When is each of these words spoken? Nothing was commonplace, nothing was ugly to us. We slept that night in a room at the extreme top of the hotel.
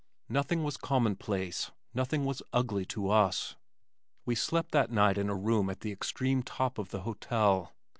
Nothing 0.29 0.63
was 0.63 0.77
commonplace, 0.77 1.69
nothing 1.93 2.25
was 2.25 2.41
ugly 2.51 2.85
to 2.85 3.11
us. 3.11 3.55
We 4.25 4.33
slept 4.33 4.71
that 4.71 4.89
night 4.89 5.19
in 5.19 5.29
a 5.29 5.35
room 5.35 5.69
at 5.69 5.81
the 5.81 5.91
extreme 5.91 6.41
top 6.41 6.79
of 6.79 6.89
the 6.89 7.01
hotel. 7.01 7.71